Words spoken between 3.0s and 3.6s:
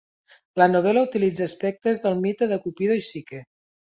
i Psique.